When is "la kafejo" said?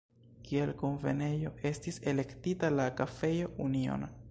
2.79-3.55